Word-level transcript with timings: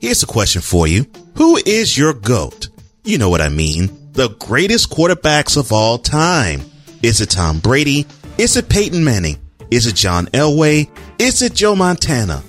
Here's 0.00 0.22
a 0.22 0.26
question 0.26 0.62
for 0.62 0.86
you. 0.86 1.04
Who 1.36 1.58
is 1.58 1.96
your 1.96 2.14
GOAT? 2.14 2.70
You 3.04 3.18
know 3.18 3.28
what 3.28 3.42
I 3.42 3.50
mean. 3.50 4.12
The 4.12 4.30
greatest 4.30 4.88
quarterbacks 4.90 5.58
of 5.58 5.72
all 5.72 5.98
time. 5.98 6.62
Is 7.02 7.20
it 7.20 7.28
Tom 7.28 7.60
Brady? 7.60 8.06
Is 8.38 8.56
it 8.56 8.70
Peyton 8.70 9.04
Manning? 9.04 9.38
Is 9.70 9.86
it 9.86 9.94
John 9.94 10.24
Elway? 10.28 10.88
Is 11.18 11.42
it 11.42 11.52
Joe 11.54 11.76
Montana? 11.76 12.42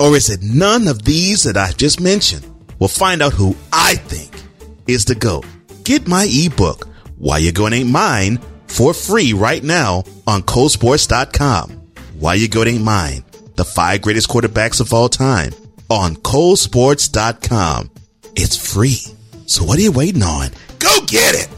Or 0.00 0.16
is 0.16 0.28
it 0.28 0.42
none 0.42 0.88
of 0.88 1.04
these 1.04 1.44
that 1.44 1.56
I 1.56 1.70
just 1.70 2.00
mentioned? 2.00 2.44
We'll 2.80 2.88
find 2.88 3.22
out 3.22 3.32
who 3.32 3.54
I 3.72 3.94
think 3.94 4.34
is 4.88 5.04
the 5.04 5.14
GOAT. 5.14 5.46
Get 5.84 6.08
my 6.08 6.28
ebook, 6.28 6.88
Why 7.16 7.38
You 7.38 7.52
Goat 7.52 7.74
Ain't 7.74 7.90
Mine, 7.90 8.38
for 8.66 8.92
free 8.92 9.32
right 9.34 9.62
now 9.62 10.02
on 10.26 10.42
ColeSportz.com. 10.42 11.70
Why 12.18 12.34
You 12.34 12.48
Goat 12.48 12.66
Ain't 12.66 12.82
Mine, 12.82 13.24
the 13.54 13.64
five 13.64 14.02
greatest 14.02 14.28
quarterbacks 14.28 14.80
of 14.80 14.92
all 14.92 15.08
time 15.08 15.52
on 15.92 16.16
ColeSportz.com. 16.16 17.90
It's 18.34 18.56
free. 18.56 18.96
So 19.46 19.62
what 19.64 19.78
are 19.78 19.82
you 19.82 19.92
waiting 19.92 20.22
on? 20.22 20.48
Go 20.78 21.00
get 21.06 21.34
it! 21.34 21.48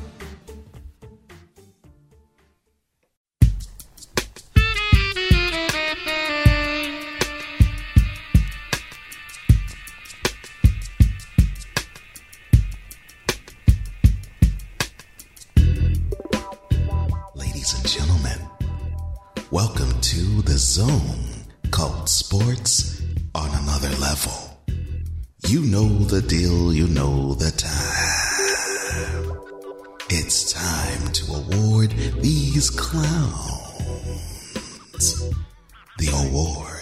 Ladies 17.37 17.75
and 17.79 17.89
gentlemen, 17.89 18.41
welcome 19.53 20.01
to 20.01 20.43
the 20.43 20.59
zone 20.59 21.45
called 21.71 22.09
sports 22.09 23.01
another 23.75 23.97
level. 23.97 24.33
You 25.48 25.62
know 25.62 25.89
the 25.89 26.22
deal, 26.22 26.72
you 26.72 26.86
know 26.86 27.34
the 27.34 27.50
time. 27.50 27.72
It's 30.11 30.53
time 30.53 31.12
to 31.12 31.33
award 31.33 31.91
these 32.20 32.70
clowns 32.70 33.91
the 35.98 36.08
award 36.12 36.73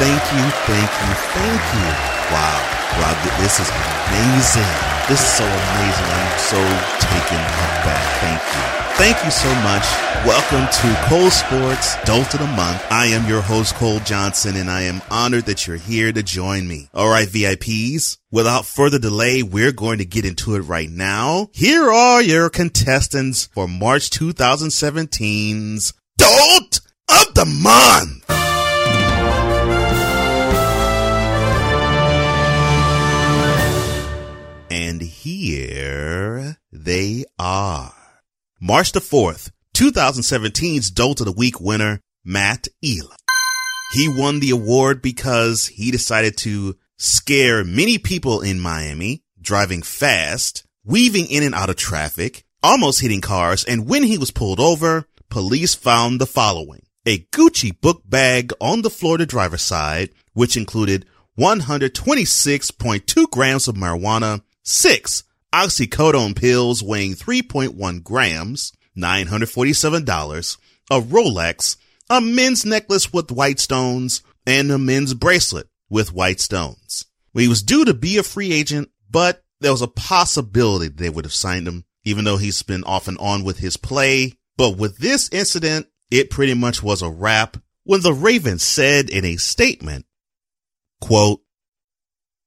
Thank 0.00 0.32
you, 0.32 0.50
thank 0.64 0.88
you, 0.88 1.14
thank 1.36 1.60
you. 1.76 1.88
Wow. 2.32 2.80
Wow, 2.96 3.12
this 3.38 3.60
is 3.60 3.68
amazing. 3.68 4.64
This 5.08 5.20
is 5.20 5.28
so 5.28 5.44
amazing. 5.44 6.08
I'm 6.08 6.38
so 6.38 6.56
taken 7.04 7.36
aback. 7.36 8.00
Thank 8.18 8.40
you. 8.56 8.80
Thank 8.96 9.24
you 9.26 9.30
so 9.30 9.54
much. 9.56 9.84
Welcome 10.24 10.66
to 10.72 11.06
Cole 11.06 11.28
Sportz 11.28 12.02
Dolt 12.06 12.32
of 12.32 12.40
the 12.40 12.46
Month. 12.46 12.82
I 12.90 13.08
am 13.08 13.28
your 13.28 13.42
host, 13.42 13.74
Cole 13.74 13.98
Johnson, 14.00 14.56
and 14.56 14.70
I 14.70 14.82
am 14.82 15.02
honored 15.10 15.44
that 15.44 15.66
you're 15.66 15.76
here 15.76 16.12
to 16.12 16.22
join 16.22 16.66
me. 16.66 16.88
All 16.94 17.10
right, 17.10 17.28
VIPs. 17.28 18.16
Without 18.30 18.64
further 18.64 18.98
delay, 18.98 19.42
we're 19.42 19.70
going 19.70 19.98
to 19.98 20.06
get 20.06 20.24
into 20.24 20.54
it 20.54 20.60
right 20.60 20.88
now. 20.88 21.50
Here 21.52 21.92
are 21.92 22.22
your 22.22 22.48
contestants 22.48 23.50
for 23.52 23.68
March 23.68 24.08
2017's 24.08 25.92
Dolt 26.16 26.80
of 27.10 27.34
the 27.34 27.44
Month. 27.44 28.49
They 36.72 37.24
are. 37.38 37.92
March 38.60 38.92
the 38.92 39.00
4th, 39.00 39.50
2017's 39.74 40.90
Dolt 40.90 41.20
of 41.20 41.26
the 41.26 41.32
Week 41.32 41.60
winner, 41.60 42.00
Matt 42.24 42.68
Elam. 42.84 43.16
He 43.92 44.08
won 44.08 44.40
the 44.40 44.50
award 44.50 45.02
because 45.02 45.66
he 45.66 45.90
decided 45.90 46.36
to 46.38 46.76
scare 46.98 47.64
many 47.64 47.98
people 47.98 48.40
in 48.40 48.60
Miami, 48.60 49.22
driving 49.40 49.82
fast, 49.82 50.64
weaving 50.84 51.26
in 51.26 51.42
and 51.42 51.54
out 51.54 51.70
of 51.70 51.76
traffic, 51.76 52.44
almost 52.62 53.00
hitting 53.00 53.20
cars, 53.20 53.64
and 53.64 53.88
when 53.88 54.02
he 54.02 54.18
was 54.18 54.30
pulled 54.30 54.60
over, 54.60 55.06
police 55.28 55.74
found 55.74 56.20
the 56.20 56.26
following. 56.26 56.82
A 57.06 57.18
Gucci 57.32 57.80
book 57.80 58.02
bag 58.04 58.52
on 58.60 58.82
the 58.82 58.90
Florida 58.90 59.24
driver's 59.24 59.62
side, 59.62 60.10
which 60.34 60.56
included 60.56 61.06
126.2 61.38 63.30
grams 63.30 63.66
of 63.66 63.74
marijuana, 63.74 64.42
six 64.62 65.24
oxycodone 65.52 66.36
pills 66.36 66.82
weighing 66.82 67.14
3.1 67.14 68.02
grams, 68.02 68.72
$947, 68.96 70.56
a 70.90 71.00
Rolex, 71.00 71.76
a 72.08 72.20
men's 72.20 72.64
necklace 72.64 73.12
with 73.12 73.30
white 73.30 73.60
stones, 73.60 74.22
and 74.46 74.70
a 74.70 74.78
men's 74.78 75.14
bracelet 75.14 75.68
with 75.88 76.12
white 76.12 76.40
stones. 76.40 77.06
He 77.34 77.48
was 77.48 77.62
due 77.62 77.84
to 77.84 77.94
be 77.94 78.18
a 78.18 78.22
free 78.22 78.52
agent, 78.52 78.90
but 79.10 79.44
there 79.60 79.72
was 79.72 79.82
a 79.82 79.88
possibility 79.88 80.88
they 80.88 81.10
would 81.10 81.24
have 81.24 81.34
signed 81.34 81.68
him, 81.68 81.84
even 82.04 82.24
though 82.24 82.36
he's 82.36 82.62
been 82.62 82.84
off 82.84 83.08
and 83.08 83.18
on 83.18 83.44
with 83.44 83.58
his 83.58 83.76
play. 83.76 84.34
But 84.56 84.76
with 84.76 84.98
this 84.98 85.28
incident, 85.32 85.86
it 86.10 86.30
pretty 86.30 86.54
much 86.54 86.82
was 86.82 87.02
a 87.02 87.10
wrap 87.10 87.56
when 87.84 88.02
the 88.02 88.12
Ravens 88.12 88.62
said 88.62 89.10
in 89.10 89.24
a 89.24 89.36
statement, 89.36 90.06
quote, 91.00 91.40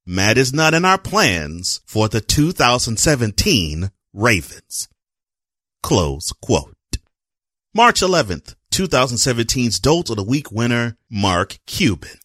Matt 0.05 0.37
is 0.37 0.51
not 0.51 0.73
in 0.73 0.83
our 0.83 0.97
plans 0.97 1.79
for 1.85 2.09
the 2.09 2.19
2017 2.19 3.89
Ravens. 4.11 4.89
Close 5.81 6.33
quote. 6.33 6.75
March 7.73 8.01
11th, 8.01 8.55
2017's 8.73 9.79
Dolt 9.79 10.09
of 10.09 10.17
the 10.17 10.23
Week 10.23 10.51
winner, 10.51 10.97
Mark 11.09 11.57
Cuban. 11.65 12.19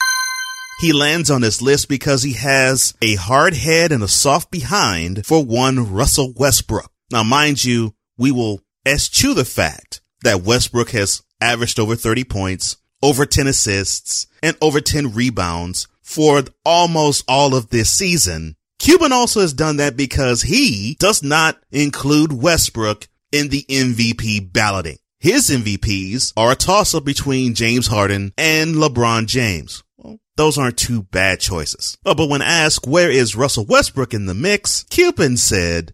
He 0.81 0.93
lands 0.93 1.31
on 1.31 1.41
this 1.41 1.63
list 1.63 1.89
because 1.89 2.25
he 2.25 2.33
has 2.33 2.95
a 3.01 3.15
hard 3.15 3.55
head 3.55 3.93
and 3.93 4.03
a 4.03 4.09
soft 4.09 4.51
behind 4.51 5.25
for 5.25 5.45
one 5.45 5.93
Russell 5.93 6.33
Westbrook. 6.37 6.91
Now, 7.13 7.23
mind 7.23 7.65
you, 7.65 7.95
we 8.17 8.33
will 8.33 8.61
eschew 8.85 9.35
the 9.35 9.45
fact 9.45 10.01
that 10.23 10.43
Westbrook 10.43 10.91
has 10.91 11.23
averaged 11.41 11.79
over 11.79 11.95
30 11.95 12.25
points, 12.25 12.77
over 13.03 13.25
10 13.25 13.47
assists, 13.47 14.27
and 14.43 14.57
over 14.61 14.81
10 14.81 15.15
rebounds 15.15 15.87
for 16.09 16.43
almost 16.65 17.23
all 17.29 17.55
of 17.55 17.69
this 17.69 17.91
season. 17.91 18.57
Cuban 18.79 19.13
also 19.13 19.41
has 19.41 19.53
done 19.53 19.77
that 19.77 19.95
because 19.95 20.41
he 20.43 20.97
does 20.99 21.23
not 21.23 21.59
include 21.71 22.33
Westbrook 22.33 23.07
in 23.31 23.51
the 23.51 23.67
MVP 23.69 24.51
balloting. 24.51 24.97
His 25.21 25.51
MVPs 25.51 26.33
are 26.35 26.53
a 26.53 26.57
toss 26.57 26.95
up 26.95 27.05
between 27.05 27.55
James 27.55 27.89
Harden 27.89 28.33
and 28.39 28.77
LeBron 28.77 29.27
James. 29.27 29.83
Well, 29.99 30.19
those 30.37 30.57
aren't 30.57 30.79
two 30.79 31.03
bad 31.03 31.41
choices. 31.41 31.99
Oh, 32.07 32.15
but 32.15 32.31
when 32.31 32.41
asked 32.41 32.87
where 32.87 33.11
is 33.11 33.37
Russell 33.37 33.67
Westbrook 33.67 34.15
in 34.15 34.25
the 34.25 34.35
mix, 34.35 34.85
Cuban 34.85 35.37
said, 35.37 35.93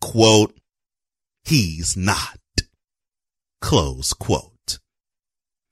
quote, 0.00 0.58
he's 1.44 1.96
not. 1.96 2.38
Close 3.60 4.12
quote. 4.12 4.55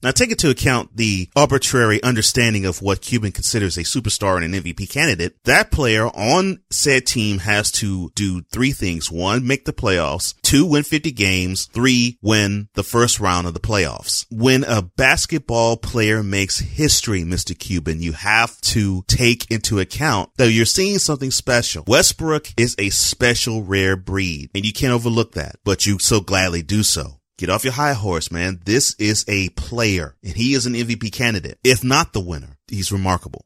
Now 0.04 0.10
take 0.10 0.30
into 0.30 0.50
account 0.50 0.98
the 0.98 1.30
arbitrary 1.34 2.02
understanding 2.02 2.66
of 2.66 2.82
what 2.82 3.00
Cuban 3.00 3.32
considers 3.32 3.78
a 3.78 3.84
superstar 3.84 4.36
and 4.36 4.54
an 4.54 4.62
MVP 4.62 4.90
candidate. 4.90 5.42
That 5.44 5.70
player 5.70 6.08
on 6.08 6.60
said 6.70 7.06
team 7.06 7.38
has 7.38 7.70
to 7.72 8.10
do 8.14 8.42
three 8.52 8.72
things. 8.72 9.10
One, 9.10 9.46
make 9.46 9.64
the 9.64 9.72
playoffs. 9.72 10.34
Two, 10.42 10.66
win 10.66 10.82
50 10.82 11.10
games. 11.12 11.70
Three, 11.72 12.18
win 12.20 12.68
the 12.74 12.82
first 12.82 13.18
round 13.18 13.46
of 13.46 13.54
the 13.54 13.60
playoffs. 13.60 14.26
When 14.30 14.62
a 14.64 14.82
basketball 14.82 15.78
player 15.78 16.22
makes 16.22 16.58
history, 16.58 17.22
Mr. 17.22 17.58
Cuban, 17.58 18.02
you 18.02 18.12
have 18.12 18.60
to 18.60 19.04
take 19.08 19.50
into 19.50 19.80
account 19.80 20.28
that 20.36 20.52
you're 20.52 20.66
seeing 20.66 20.98
something 20.98 21.30
special. 21.30 21.82
Westbrook 21.86 22.48
is 22.58 22.76
a 22.78 22.90
special 22.90 23.62
rare 23.62 23.96
breed 23.96 24.50
and 24.54 24.66
you 24.66 24.74
can't 24.74 24.92
overlook 24.92 25.32
that, 25.32 25.56
but 25.64 25.86
you 25.86 25.98
so 25.98 26.20
gladly 26.20 26.60
do 26.60 26.82
so. 26.82 27.20
Get 27.36 27.50
off 27.50 27.64
your 27.64 27.72
high 27.72 27.94
horse, 27.94 28.30
man. 28.30 28.60
This 28.64 28.94
is 28.94 29.24
a 29.26 29.48
player 29.50 30.14
and 30.22 30.34
he 30.34 30.54
is 30.54 30.66
an 30.66 30.74
MVP 30.74 31.12
candidate. 31.12 31.58
If 31.64 31.82
not 31.82 32.12
the 32.12 32.20
winner, 32.20 32.58
he's 32.68 32.92
remarkable. 32.92 33.44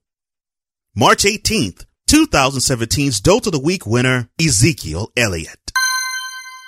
March 0.94 1.25
18th, 1.25 1.87
2017's 2.11 3.20
Dolt 3.20 3.46
of 3.46 3.52
the 3.52 3.58
Week 3.58 3.87
winner, 3.87 4.29
Ezekiel 4.38 5.11
Elliott. 5.17 5.73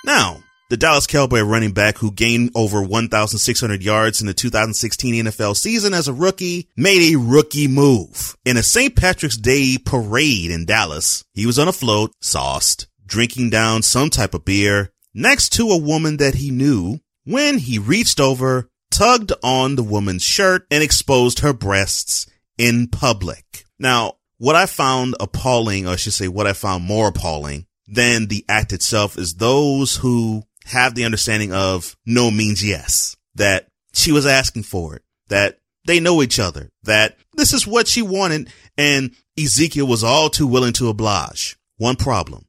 Now, 0.03 0.41
the 0.71 0.77
Dallas 0.77 1.05
Cowboy 1.05 1.41
running 1.41 1.73
back 1.73 1.97
who 1.97 2.11
gained 2.11 2.51
over 2.55 2.81
1,600 2.81 3.83
yards 3.83 4.21
in 4.21 4.25
the 4.25 4.33
2016 4.33 5.25
NFL 5.25 5.55
season 5.55 5.93
as 5.93 6.07
a 6.07 6.13
rookie 6.13 6.69
made 6.75 7.13
a 7.13 7.19
rookie 7.19 7.67
move. 7.67 8.35
In 8.45 8.57
a 8.57 8.63
St. 8.63 8.95
Patrick's 8.95 9.37
Day 9.37 9.77
parade 9.77 10.49
in 10.49 10.65
Dallas, 10.65 11.23
he 11.33 11.45
was 11.45 11.59
on 11.59 11.67
a 11.67 11.73
float, 11.73 12.13
sauced, 12.19 12.87
drinking 13.05 13.51
down 13.51 13.83
some 13.83 14.09
type 14.09 14.33
of 14.33 14.45
beer 14.45 14.91
next 15.13 15.49
to 15.49 15.69
a 15.69 15.77
woman 15.77 16.17
that 16.17 16.35
he 16.35 16.49
knew 16.49 16.99
when 17.25 17.59
he 17.59 17.77
reached 17.79 18.19
over, 18.19 18.69
tugged 18.89 19.31
on 19.43 19.75
the 19.75 19.83
woman's 19.83 20.23
shirt 20.23 20.65
and 20.69 20.83
exposed 20.83 21.39
her 21.39 21.53
breasts 21.53 22.29
in 22.57 22.87
public. 22.87 23.65
Now, 23.79 24.15
what 24.37 24.55
I 24.55 24.65
found 24.65 25.15
appalling, 25.19 25.87
or 25.87 25.91
I 25.91 25.95
should 25.95 26.13
say 26.13 26.27
what 26.27 26.47
I 26.47 26.53
found 26.53 26.83
more 26.83 27.09
appalling 27.09 27.65
than 27.87 28.27
the 28.27 28.45
act 28.49 28.73
itself 28.73 29.17
is 29.17 29.35
those 29.35 29.97
who 29.97 30.43
have 30.65 30.95
the 30.95 31.05
understanding 31.05 31.53
of 31.53 31.95
no 32.05 32.31
means 32.31 32.63
yes, 32.63 33.15
that 33.35 33.67
she 33.93 34.11
was 34.11 34.25
asking 34.25 34.63
for 34.63 34.95
it, 34.95 35.03
that 35.29 35.59
they 35.85 35.99
know 35.99 36.21
each 36.21 36.39
other, 36.39 36.69
that 36.83 37.17
this 37.33 37.53
is 37.53 37.67
what 37.67 37.87
she 37.87 38.01
wanted. 38.01 38.51
And 38.77 39.11
Ezekiel 39.37 39.87
was 39.87 40.03
all 40.03 40.29
too 40.29 40.47
willing 40.47 40.73
to 40.73 40.89
oblige. 40.89 41.57
One 41.77 41.95
problem. 41.95 42.45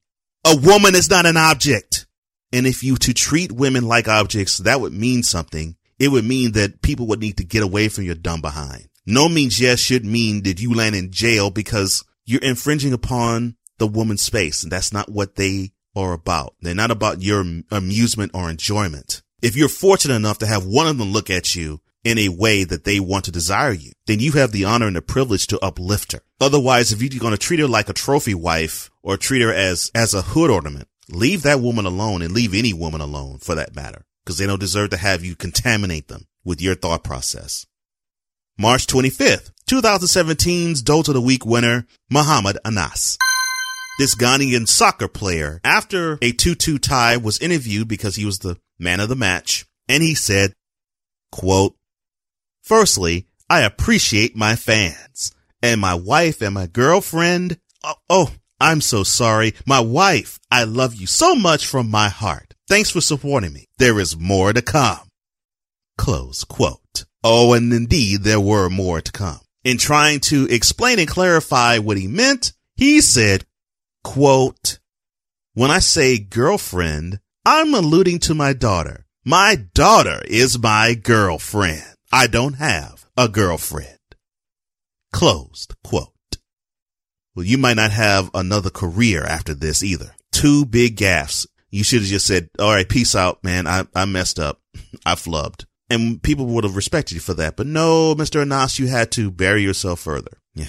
A 0.46 0.56
woman 0.56 0.94
is 0.94 1.08
not 1.08 1.26
an 1.26 1.36
object. 1.36 2.06
And 2.52 2.66
if 2.66 2.82
you 2.84 2.96
to 2.96 3.14
treat 3.14 3.50
women 3.50 3.86
like 3.86 4.08
objects, 4.08 4.58
that 4.58 4.80
would 4.80 4.92
mean 4.92 5.22
something. 5.22 5.76
It 5.98 6.08
would 6.08 6.24
mean 6.24 6.52
that 6.52 6.82
people 6.82 7.06
would 7.08 7.20
need 7.20 7.36
to 7.38 7.44
get 7.44 7.62
away 7.62 7.88
from 7.88 8.04
your 8.04 8.14
dumb 8.14 8.40
behind. 8.40 8.88
No 9.06 9.28
means 9.28 9.60
yes 9.60 9.80
should 9.80 10.04
mean 10.04 10.42
that 10.42 10.60
you 10.60 10.74
land 10.74 10.94
in 10.94 11.10
jail 11.10 11.50
because 11.50 12.04
you're 12.24 12.42
infringing 12.42 12.92
upon 12.92 13.56
the 13.78 13.86
woman's 13.86 14.22
space. 14.22 14.62
And 14.62 14.70
that's 14.70 14.92
not 14.92 15.10
what 15.10 15.36
they 15.36 15.72
are 15.96 16.12
about. 16.12 16.54
They're 16.60 16.74
not 16.74 16.90
about 16.90 17.22
your 17.22 17.44
amusement 17.70 18.32
or 18.34 18.50
enjoyment. 18.50 19.22
If 19.40 19.56
you're 19.56 19.68
fortunate 19.68 20.14
enough 20.14 20.38
to 20.38 20.46
have 20.46 20.64
one 20.64 20.86
of 20.86 20.98
them 20.98 21.12
look 21.12 21.30
at 21.30 21.54
you 21.54 21.80
in 22.04 22.18
a 22.18 22.28
way 22.28 22.64
that 22.64 22.84
they 22.84 23.00
want 23.00 23.24
to 23.24 23.32
desire 23.32 23.72
you, 23.72 23.92
then 24.06 24.20
you 24.20 24.32
have 24.32 24.52
the 24.52 24.64
honor 24.64 24.86
and 24.86 24.96
the 24.96 25.02
privilege 25.02 25.46
to 25.48 25.64
uplift 25.64 26.12
her. 26.12 26.20
Otherwise, 26.40 26.92
if 26.92 27.00
you're 27.02 27.20
going 27.20 27.32
to 27.32 27.38
treat 27.38 27.60
her 27.60 27.66
like 27.66 27.88
a 27.88 27.92
trophy 27.92 28.34
wife 28.34 28.90
or 29.02 29.16
treat 29.16 29.42
her 29.42 29.52
as, 29.52 29.90
as 29.94 30.14
a 30.14 30.22
hood 30.22 30.50
ornament, 30.50 30.88
leave 31.14 31.42
that 31.42 31.60
woman 31.60 31.86
alone 31.86 32.22
and 32.22 32.32
leave 32.32 32.54
any 32.54 32.72
woman 32.72 33.00
alone 33.00 33.38
for 33.38 33.54
that 33.54 33.74
matter, 33.74 34.04
because 34.24 34.38
they 34.38 34.46
don't 34.46 34.60
deserve 34.60 34.90
to 34.90 34.96
have 34.96 35.24
you 35.24 35.36
contaminate 35.36 36.08
them 36.08 36.26
with 36.44 36.60
your 36.60 36.74
thought 36.74 37.04
process. 37.04 37.66
March 38.58 38.86
25th, 38.86 39.50
2017's 39.68 40.82
Dolt 40.82 41.08
of 41.08 41.14
the 41.14 41.20
Week 41.20 41.46
winner, 41.46 41.86
Mohammed 42.10 42.58
Anas 42.64 43.18
this 43.98 44.14
Ghanaian 44.14 44.66
soccer 44.66 45.08
player 45.08 45.60
after 45.64 46.14
a 46.14 46.32
2-2 46.32 46.80
tie 46.80 47.16
was 47.16 47.38
interviewed 47.38 47.88
because 47.88 48.16
he 48.16 48.24
was 48.24 48.38
the 48.38 48.56
man 48.78 49.00
of 49.00 49.08
the 49.08 49.16
match. 49.16 49.66
And 49.88 50.02
he 50.02 50.14
said, 50.14 50.54
quote, 51.30 51.76
firstly, 52.62 53.26
I 53.48 53.60
appreciate 53.60 54.34
my 54.34 54.56
fans 54.56 55.32
and 55.62 55.80
my 55.80 55.94
wife 55.94 56.40
and 56.40 56.54
my 56.54 56.66
girlfriend. 56.66 57.58
Oh, 57.84 57.94
oh, 58.08 58.30
I'm 58.62 58.80
so 58.80 59.02
sorry. 59.02 59.54
My 59.66 59.80
wife, 59.80 60.38
I 60.48 60.62
love 60.62 60.94
you 60.94 61.08
so 61.08 61.34
much 61.34 61.66
from 61.66 61.90
my 61.90 62.08
heart. 62.08 62.54
Thanks 62.68 62.90
for 62.90 63.00
supporting 63.00 63.52
me. 63.52 63.66
There 63.78 63.98
is 63.98 64.16
more 64.16 64.52
to 64.52 64.62
come. 64.62 65.08
Close 65.98 66.44
quote. 66.44 67.04
Oh, 67.24 67.54
and 67.54 67.72
indeed 67.72 68.22
there 68.22 68.40
were 68.40 68.70
more 68.70 69.00
to 69.00 69.10
come. 69.10 69.40
In 69.64 69.78
trying 69.78 70.20
to 70.20 70.46
explain 70.48 71.00
and 71.00 71.08
clarify 71.08 71.78
what 71.78 71.96
he 71.96 72.06
meant, 72.06 72.52
he 72.76 73.00
said, 73.00 73.44
Quote, 74.04 74.78
when 75.54 75.72
I 75.72 75.80
say 75.80 76.18
girlfriend, 76.18 77.18
I'm 77.44 77.74
alluding 77.74 78.20
to 78.20 78.34
my 78.34 78.52
daughter. 78.52 79.06
My 79.24 79.56
daughter 79.74 80.22
is 80.26 80.56
my 80.58 80.94
girlfriend. 80.94 81.96
I 82.12 82.28
don't 82.28 82.54
have 82.54 83.06
a 83.16 83.28
girlfriend. 83.28 83.98
Closed 85.12 85.74
quote. 85.82 86.12
Well, 87.34 87.46
you 87.46 87.56
might 87.56 87.76
not 87.76 87.92
have 87.92 88.30
another 88.34 88.70
career 88.70 89.24
after 89.24 89.54
this 89.54 89.82
either. 89.82 90.14
Two 90.32 90.66
big 90.66 90.96
gaffes. 90.96 91.46
You 91.70 91.82
should 91.82 92.00
have 92.00 92.08
just 92.08 92.26
said, 92.26 92.50
all 92.58 92.74
right, 92.74 92.88
peace 92.88 93.16
out, 93.16 93.42
man. 93.42 93.66
I, 93.66 93.86
I 93.94 94.04
messed 94.04 94.38
up. 94.38 94.60
I 95.06 95.14
flubbed. 95.14 95.64
And 95.88 96.22
people 96.22 96.46
would 96.46 96.64
have 96.64 96.76
respected 96.76 97.14
you 97.14 97.20
for 97.20 97.34
that. 97.34 97.56
But 97.56 97.66
no, 97.66 98.14
Mr. 98.14 98.42
Anas, 98.42 98.78
you 98.78 98.88
had 98.88 99.10
to 99.12 99.30
bury 99.30 99.62
yourself 99.62 100.00
further. 100.00 100.38
Yeah. 100.54 100.66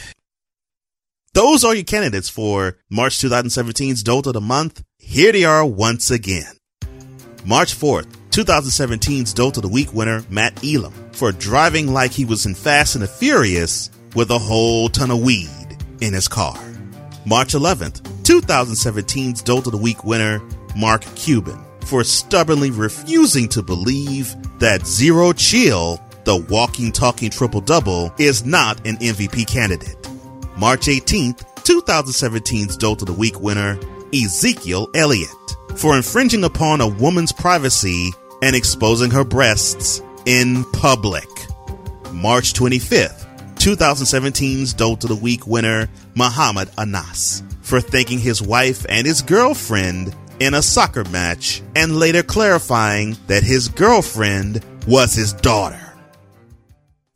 Those 1.34 1.64
are 1.64 1.74
your 1.74 1.84
candidates 1.84 2.30
for 2.30 2.78
March 2.90 3.18
2017's 3.18 4.04
Dolt 4.04 4.28
of 4.28 4.34
the 4.34 4.42
Month. 4.42 4.84
Here 5.00 5.32
they 5.32 5.44
are 5.44 5.66
once 5.66 6.12
again. 6.12 6.54
March 7.46 7.76
4th, 7.76 8.08
2017's 8.30 9.34
Dolt 9.34 9.58
of 9.58 9.64
the 9.64 9.70
Week 9.70 9.94
winner, 9.94 10.24
Matt 10.30 10.64
Elam, 10.64 10.94
for 11.12 11.32
driving 11.32 11.92
like 11.92 12.12
he 12.12 12.24
was 12.24 12.46
in 12.46 12.56
Fast 12.56 12.96
and 12.96 13.04
the 13.04 13.08
Furious 13.08 13.90
with 14.16 14.30
a 14.30 14.38
whole 14.38 14.88
ton 14.90 15.12
of 15.12 15.22
weed 15.22 15.50
in 16.04 16.14
his 16.14 16.28
car. 16.28 16.56
March 17.26 17.54
11th, 17.54 18.02
2017's 18.24 19.42
Dolt 19.42 19.66
of 19.66 19.72
the 19.72 19.78
Week 19.78 20.04
winner, 20.04 20.42
Mark 20.76 21.04
Cuban, 21.16 21.64
for 21.86 22.04
stubbornly 22.04 22.70
refusing 22.70 23.48
to 23.50 23.64
believe 23.64 24.36
that 24.60 24.86
Zero 24.86 25.32
Chill, 25.32 26.02
the 26.26 26.36
walking 26.50 26.92
talking 26.92 27.30
triple 27.30 27.62
double, 27.62 28.14
is 28.18 28.46
not 28.46 28.86
an 28.86 28.98
MVP 28.98 29.48
candidate. 29.48 29.98
March 30.58 30.88
18th, 30.88 31.42
2017's 31.64 32.76
Dolt 32.78 33.02
of 33.02 33.08
the 33.08 33.14
Week 33.14 33.40
winner, 33.40 33.80
Ezekiel 34.14 34.90
Elliott, 34.94 35.30
for 35.76 35.96
infringing 35.96 36.44
upon 36.44 36.82
a 36.82 36.88
woman's 36.88 37.32
privacy 37.32 38.12
and 38.42 38.56
exposing 38.56 39.10
her 39.12 39.24
breasts 39.24 40.02
in 40.26 40.66
public. 40.72 41.28
March 42.12 42.54
25th, 42.54 43.23
2017's 43.64 44.74
Dolt 44.74 45.06
of 45.06 45.10
the 45.10 45.16
Week 45.16 45.48
winner, 45.48 45.88
Mohammed 46.16 46.70
Anas, 46.78 47.42
for 47.62 47.80
thanking 47.80 48.20
his 48.20 48.42
wife 48.42 48.86
and 48.90 49.08
his 49.08 49.22
girlfriend 49.22 50.14
in 50.42 50.54
a 50.54 50.62
soccer 50.62 51.06
match 51.06 51.62
and 51.74 51.98
later 51.98 52.24
clarifying 52.24 53.16
that 53.28 53.42
his 53.42 53.70
girlfriend 53.70 54.66
was 54.86 55.14
his 55.14 55.32
daughter. 55.32 55.80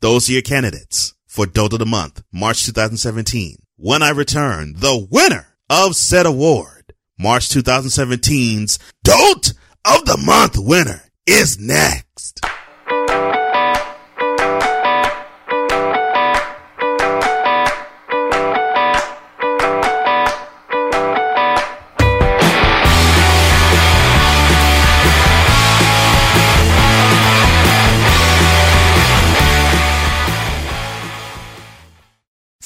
Those 0.00 0.30
are 0.30 0.32
your 0.32 0.40
candidates 0.40 1.12
for 1.26 1.44
Dolt 1.44 1.74
of 1.74 1.80
the 1.80 1.84
Month, 1.84 2.22
March 2.32 2.64
2017. 2.64 3.56
When 3.76 4.02
I 4.02 4.08
return, 4.08 4.72
the 4.74 5.06
winner 5.10 5.48
of 5.68 5.96
said 5.96 6.24
award, 6.24 6.94
March 7.18 7.50
2017's 7.50 8.78
Dolt 9.04 9.52
of 9.84 10.06
the 10.06 10.16
Month 10.16 10.56
winner 10.56 11.02
is 11.26 11.58
next. 11.58 12.40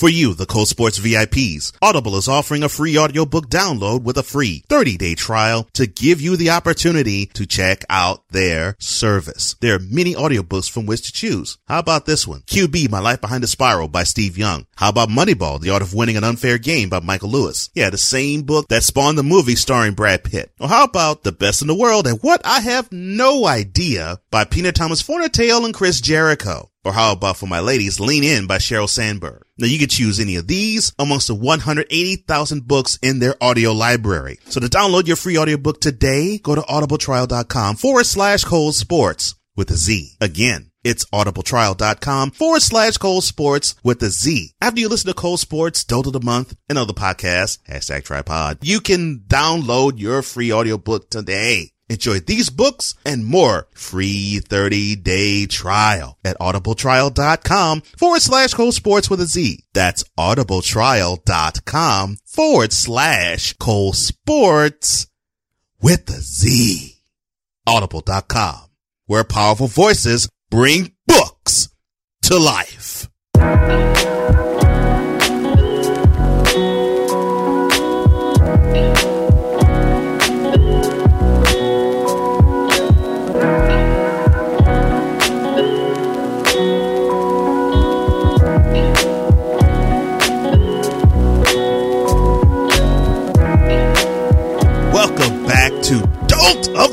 For 0.03 0.09
you, 0.09 0.35
the 0.35 0.47
Cole 0.47 0.67
Sportz 0.67 0.99
VIPs, 0.99 1.75
Audible 1.81 2.17
is 2.17 2.27
offering 2.27 2.65
a 2.65 2.69
free 2.69 2.99
audiobook 2.99 3.49
download 3.49 4.03
with 4.03 4.19
a 4.19 4.25
free 4.25 4.65
30-day 4.69 5.15
trial 5.15 5.69
to 5.75 5.87
give 5.87 6.21
you 6.21 6.37
the 6.37 6.51
opportunity 6.51 7.27
to 7.27 7.47
check 7.47 7.85
out 7.89 8.27
their 8.31 8.75
service. 8.81 9.55
There 9.61 9.77
are 9.77 9.79
many 9.79 10.17
audiobooks 10.17 10.69
from 10.69 10.87
which 10.87 11.03
to 11.03 11.13
choose. 11.13 11.57
How 11.69 11.79
about 11.79 12.07
this 12.07 12.27
one? 12.27 12.41
QB, 12.41 12.91
My 12.91 12.99
Life 12.99 13.21
Behind 13.21 13.45
the 13.45 13.47
Spiral 13.47 13.87
by 13.87 14.03
Steve 14.03 14.37
Young. 14.37 14.67
How 14.75 14.89
about 14.89 15.09
Moneyball, 15.09 15.61
The 15.61 15.71
Art 15.71 15.83
of 15.83 15.95
Winning 15.95 16.17
an 16.17 16.25
Unfair 16.25 16.59
Game 16.59 16.89
by 16.89 16.99
Michael 16.99 17.31
Lewis? 17.31 17.71
Yeah, 17.73 17.91
the 17.91 17.97
same 17.97 18.43
book 18.43 18.67
that 18.71 18.83
spawned 18.83 19.19
the 19.19 19.23
movie 19.23 19.55
starring 19.55 19.95
Brad 19.95 20.25
Pitt. 20.25 20.51
Or 20.59 20.67
how 20.67 20.83
about 20.83 21.23
The 21.23 21.31
Best 21.31 21.63
in 21.63 21.69
the 21.69 21.77
World 21.77 22.09
and 22.09 22.19
What 22.23 22.41
I 22.45 22.59
Have 22.59 22.91
No 22.91 23.47
Idea 23.47 24.19
by 24.33 24.47
Peter 24.47 24.73
Thomas 24.73 25.01
Fornatale 25.01 25.65
and 25.65 25.73
Chris 25.73 26.01
Jericho? 26.01 26.72
Or 26.85 26.93
how 26.93 27.13
about 27.13 27.37
for 27.37 27.47
my 27.47 27.61
ladies, 27.61 28.01
Lean 28.01 28.25
In 28.25 28.47
by 28.47 28.59
Sheryl 28.59 28.89
Sandberg? 28.89 29.45
Now 29.57 29.69
you 29.69 29.79
can 29.79 29.89
choose 29.89 30.19
any 30.19 30.37
of 30.37 30.49
these 30.49 30.93
amongst 30.99 31.29
the 31.29 31.35
180,000 31.35 32.67
books 32.67 32.99
in 33.03 33.21
their 33.21 33.37
audio 33.41 33.73
library. 33.73 34.39
So 34.47 34.61
to 34.61 34.67
download 34.67 35.07
your 35.07 35.17
free 35.17 35.39
audiobook 35.39 35.81
today, 35.81 36.39
go 36.39 36.55
to 36.57 36.63
audibletrial.com 36.63 37.77
forward 37.77 38.07
slash 38.07 38.45
Cole 38.45 38.73
Sportz 38.73 39.35
with 39.55 39.71
a 39.71 39.77
Z. 39.77 40.17
Again, 40.21 40.71
it's 40.83 41.05
audibletrial.com 41.07 42.33
forward 42.33 42.63
slash 42.63 42.97
Cole 42.97 43.21
Sportz 43.21 43.77
with 43.85 44.03
a 44.03 44.11
Z. 44.11 44.53
After 44.61 44.81
you 44.81 44.89
listen 44.89 45.09
to 45.09 45.15
Cole 45.15 45.37
Sportz, 45.37 45.87
Dolt 45.87 46.09
of 46.09 46.13
the 46.13 46.21
Month, 46.21 46.57
and 46.69 46.79
other 46.79 46.93
podcasts, 46.93 47.59
hashtag 47.69 48.05
tripod, 48.05 48.59
you 48.63 48.81
can 48.81 49.21
download 49.29 50.01
your 50.01 50.23
free 50.23 50.53
audiobook 50.53 51.11
today. 51.11 51.71
Enjoy 51.89 52.21
these 52.21 52.49
books 52.49 52.95
and 53.05 53.25
more 53.25 53.69
free 53.75 54.39
30 54.41 54.97
day 54.97 55.47
trial 55.47 56.19
at 56.25 56.39
audibletrial.com 56.39 57.81
forward 57.81 58.23
slash 58.23 58.55
Cole 58.55 58.73
Sportz 58.73 59.11
with 59.11 59.21
a 59.21 59.27
Z. 59.27 59.65
That's 59.75 60.05
audibletrial.com 60.19 62.17
forward 62.27 62.73
slash 62.73 63.55
Cole 63.55 63.93
Sportz 63.93 65.07
with 65.81 66.09
a 66.09 66.21
Z. 66.21 66.97
Audible.com, 67.67 68.63
where 69.07 69.25
powerful 69.25 69.69
voices 69.69 70.29
bring 70.51 70.93
books 71.07 71.69
to 72.23 72.39
life. 72.39 73.09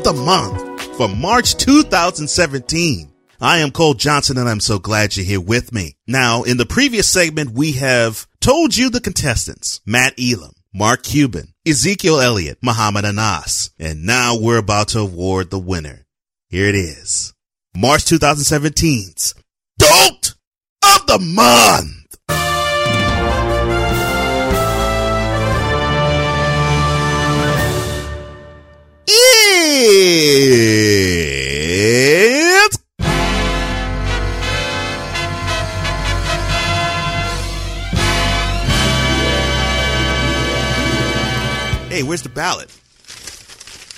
The 0.02 0.12
Month 0.14 0.96
for 0.96 1.08
March 1.08 1.56
2017. 1.56 3.12
I 3.38 3.58
am 3.58 3.70
Cole 3.70 3.92
Johnson 3.92 4.38
and 4.38 4.48
I'm 4.48 4.60
so 4.60 4.78
glad 4.78 5.14
you're 5.14 5.26
here 5.26 5.40
with 5.40 5.74
me. 5.74 5.96
Now, 6.06 6.42
in 6.42 6.56
the 6.56 6.64
previous 6.64 7.06
segment, 7.06 7.50
we 7.50 7.72
have 7.72 8.26
told 8.40 8.74
you 8.74 8.88
the 8.88 9.02
contestants, 9.02 9.82
Matt 9.84 10.14
Elam, 10.18 10.52
Mark 10.72 11.02
Cuban, 11.02 11.52
Ezekiel 11.66 12.18
Elliott, 12.18 12.58
Mohammed 12.62 13.04
Anas, 13.04 13.72
and 13.78 14.06
now 14.06 14.38
we're 14.38 14.56
about 14.56 14.88
to 14.88 15.00
award 15.00 15.50
the 15.50 15.58
winner. 15.58 16.06
Here 16.48 16.66
it 16.66 16.74
is. 16.74 17.34
March 17.76 18.04
2017's 18.06 19.34
Dolt 19.78 20.34
of 20.82 21.06
the 21.06 21.18
Month. 21.18 21.99
It's 29.82 31.58
Hey, 41.88 42.02
where's 42.02 42.20
the 42.20 42.28
ballot? 42.28 42.70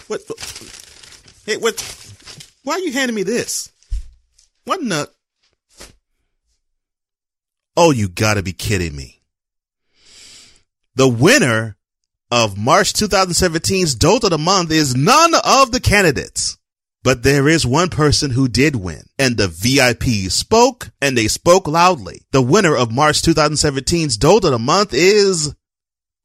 What? 0.07 0.21
Hey, 1.47 1.57
what? 1.57 1.81
Why 2.63 2.75
are 2.75 2.79
you 2.79 2.93
handing 2.93 3.17
me 3.17 3.25
this? 3.25 3.73
What 4.65 4.81
the? 4.81 5.11
Oh, 7.77 7.91
you 7.91 8.09
gotta 8.09 8.45
be 8.45 8.53
kidding 8.53 8.95
me. 8.95 9.21
The 10.95 11.09
winner 11.09 11.77
of 12.33 12.57
March 12.57 12.95
2017's 12.95 13.95
Dolt 13.95 14.25
of 14.25 14.31
the 14.31 14.39
Month 14.39 14.71
is 14.71 14.97
none 14.97 15.35
of 15.45 15.71
the 15.71 15.81
candidates. 15.81 16.57
But 17.05 17.23
there 17.23 17.47
is 17.47 17.67
one 17.67 17.91
person 17.91 18.31
who 18.31 18.49
did 18.49 18.75
win, 18.75 19.03
and 19.19 19.37
the 19.37 19.49
VIP 19.49 20.31
spoke, 20.31 20.93
and 21.03 21.19
they 21.19 21.29
spoke 21.29 21.69
loudly. 21.69 22.23
The 22.31 22.41
winner 22.41 22.75
of 22.75 22.91
March 22.91 23.21
2017's 23.21 24.17
Dolt 24.17 24.47
of 24.47 24.53
the 24.53 24.59
Month 24.59 24.95
is 24.95 25.55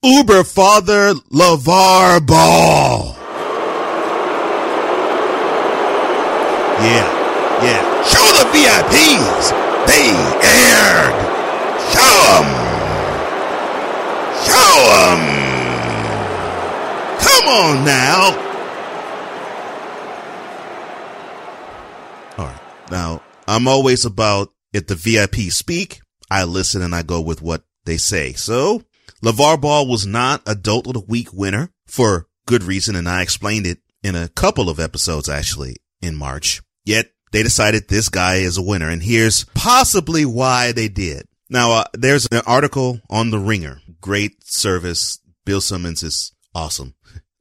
Uber 0.01 0.45
Father 0.45 1.13
LeVar 1.29 2.25
Ball. 2.25 3.13
Yeah, 6.79 7.07
yeah. 7.63 8.03
Show 8.03 8.23
the 8.31 8.47
VIPs. 8.55 9.51
They 9.87 10.07
aired. 10.47 11.17
Show 11.91 12.15
them. 12.31 12.47
Show 14.45 15.27
them. 15.27 15.36
Come 17.47 17.77
on 17.77 17.85
now. 17.85 18.23
All 22.37 22.45
right. 22.45 22.61
Now, 22.91 23.21
I'm 23.47 23.69
always 23.69 24.03
about 24.03 24.49
if 24.73 24.87
the 24.87 24.95
VIP 24.95 25.49
speak, 25.53 26.01
I 26.29 26.43
listen 26.43 26.81
and 26.81 26.93
I 26.93 27.03
go 27.03 27.21
with 27.21 27.41
what 27.41 27.63
they 27.85 27.95
say. 27.95 28.33
So, 28.33 28.83
LeVar 29.23 29.61
Ball 29.61 29.87
was 29.87 30.05
not 30.05 30.41
a 30.45 30.55
Dolt 30.55 30.87
of 30.87 30.93
the 30.93 30.99
Week 30.99 31.31
winner 31.31 31.71
for 31.85 32.27
good 32.47 32.63
reason, 32.63 32.97
and 32.97 33.07
I 33.07 33.21
explained 33.21 33.65
it 33.65 33.79
in 34.03 34.17
a 34.17 34.27
couple 34.27 34.69
of 34.69 34.77
episodes 34.77 35.29
actually 35.29 35.77
in 36.01 36.17
March. 36.17 36.61
Yet, 36.83 37.13
they 37.31 37.43
decided 37.43 37.87
this 37.87 38.09
guy 38.09 38.35
is 38.35 38.57
a 38.57 38.61
winner, 38.61 38.89
and 38.89 39.01
here's 39.01 39.45
possibly 39.55 40.25
why 40.25 40.73
they 40.73 40.89
did. 40.89 41.25
Now, 41.49 41.71
uh, 41.71 41.83
there's 41.93 42.27
an 42.29 42.41
article 42.45 42.99
on 43.09 43.31
The 43.31 43.39
Ringer. 43.39 43.79
Great 44.01 44.43
service. 44.45 45.19
Bill 45.45 45.61
Simmons 45.61 46.03
is 46.03 46.33
awesome. 46.53 46.93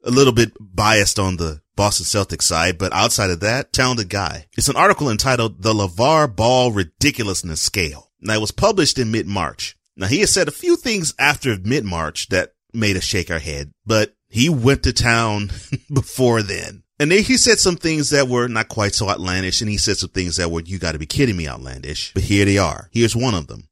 A 0.07 0.11
little 0.11 0.33
bit 0.33 0.53
biased 0.61 1.19
on 1.19 1.37
the 1.37 1.61
Boston 1.75 2.07
Celtics 2.07 2.43
side, 2.43 2.79
but 2.79 2.93
outside 2.93 3.31
of 3.31 3.41
that, 3.41 3.73
talented 3.73 4.09
guy. 4.09 4.47
It's 4.57 4.69
an 4.69 4.77
article 4.77 5.11
entitled 5.11 5.63
The 5.63 5.75
LeVar 5.75 6.35
Ball 6.35 6.71
Ridiculousness 6.71 7.61
Scale. 7.61 8.11
Now, 8.21 8.35
it 8.35 8.41
was 8.41 8.53
published 8.53 8.99
in 8.99 9.11
mid-March. 9.11 9.77
Now, 9.97 10.07
he 10.07 10.21
has 10.21 10.33
said 10.33 10.49
a 10.49 10.53
few 10.53 10.77
things 10.77 11.13
after 11.19 11.57
mid-March 11.59 12.29
that 12.29 12.53
made 12.73 12.97
us 12.97 13.05
shake 13.05 13.31
our 13.31 13.39
head, 13.39 13.73
but 13.85 14.15
he 14.29 14.49
went 14.49 14.85
to 14.85 14.93
town 14.93 15.51
before 15.93 16.41
then. 16.43 16.83
And 16.99 17.11
then 17.11 17.23
he 17.23 17.37
said 17.37 17.59
some 17.59 17.77
things 17.77 18.11
that 18.11 18.29
were 18.29 18.49
not 18.49 18.69
quite 18.69 18.95
so 18.95 19.11
outlandish, 19.11 19.61
and 19.61 19.69
he 19.69 19.77
said 19.77 19.97
some 19.97 20.11
things 20.11 20.37
that 20.37 20.51
were, 20.51 20.63
you 20.63 20.79
gotta 20.79 20.99
be 20.99 21.07
kidding 21.07 21.37
me, 21.37 21.49
outlandish. 21.49 22.15
But 22.15 22.23
here 22.23 22.45
they 22.45 22.59
are. 22.59 22.89
Here's 22.93 23.17
one 23.17 23.35
of 23.35 23.49
them. 23.49 23.69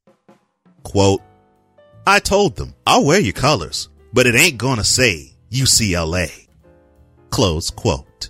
Quote, 0.83 1.21
I 2.05 2.19
told 2.19 2.55
them, 2.55 2.75
I'll 2.85 3.05
wear 3.05 3.19
your 3.19 3.33
colors, 3.33 3.89
but 4.13 4.27
it 4.27 4.35
ain't 4.35 4.59
gonna 4.59 4.83
say 4.83 5.34
UCLA. 5.55 6.47
Close 7.29 7.69
quote. 7.69 8.29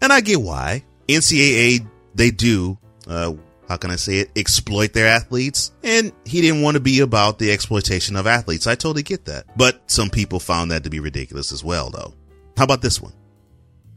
And 0.00 0.12
I 0.12 0.20
get 0.20 0.40
why. 0.40 0.84
NCAA, 1.08 1.86
they 2.14 2.30
do, 2.30 2.78
uh, 3.06 3.34
how 3.68 3.76
can 3.76 3.90
I 3.90 3.96
say 3.96 4.20
it, 4.20 4.30
exploit 4.36 4.92
their 4.92 5.08
athletes. 5.08 5.72
And 5.82 6.12
he 6.24 6.40
didn't 6.40 6.62
want 6.62 6.76
to 6.76 6.80
be 6.80 7.00
about 7.00 7.38
the 7.38 7.52
exploitation 7.52 8.16
of 8.16 8.26
athletes. 8.26 8.66
I 8.66 8.74
totally 8.74 9.02
get 9.02 9.26
that. 9.26 9.46
But 9.56 9.90
some 9.90 10.10
people 10.10 10.40
found 10.40 10.70
that 10.70 10.84
to 10.84 10.90
be 10.90 11.00
ridiculous 11.00 11.52
as 11.52 11.64
well, 11.64 11.90
though. 11.90 12.14
How 12.56 12.64
about 12.64 12.82
this 12.82 13.00
one? 13.00 13.12